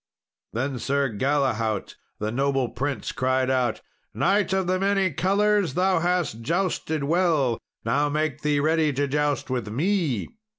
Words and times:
Then 0.53 0.79
Sir 0.79 1.09
Galahaut, 1.11 1.93
the 2.17 2.31
noble 2.31 2.69
prince, 2.69 3.11
cried 3.11 3.51
out, 3.51 3.81
"Knight 4.15 4.51
of 4.51 4.65
the 4.65 4.79
many 4.79 5.11
colours! 5.11 5.75
thou 5.75 5.99
hast 5.99 6.41
jousted 6.41 7.03
well; 7.03 7.59
now 7.85 8.09
make 8.09 8.41
thee 8.41 8.59
ready 8.59 8.91
to 8.93 9.07
joust 9.07 9.51
with 9.51 9.67
me." 9.67 10.29